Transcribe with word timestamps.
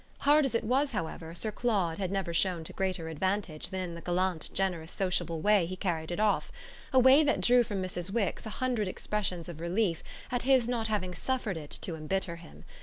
Hard 0.21 0.45
as 0.45 0.55
it 0.55 0.63
was, 0.63 0.93
however, 0.93 1.35
Sir 1.35 1.51
Claude 1.51 1.99
had 1.99 2.09
never 2.11 2.33
shown 2.33 2.63
to 2.63 2.73
greater 2.73 3.07
advantage 3.07 3.69
than 3.69 3.81
in 3.81 3.93
the 3.93 4.01
gallant 4.01 4.49
generous 4.51 4.91
sociable 4.91 5.41
way 5.41 5.67
he 5.67 5.75
carried 5.75 6.09
it 6.09 6.19
off: 6.19 6.51
a 6.91 6.97
way 6.97 7.23
that 7.23 7.39
drew 7.39 7.61
from 7.63 7.83
Mrs. 7.83 8.09
Wix 8.09 8.43
a 8.47 8.57
hundred 8.57 8.87
expressions 8.87 9.47
of 9.47 9.61
relief 9.61 10.01
at 10.31 10.41
his 10.41 10.67
not 10.67 10.87
having 10.87 11.13
suffered 11.13 11.55
it 11.55 11.69
to 11.83 11.93
embitter 11.95 12.37
him. 12.37 12.63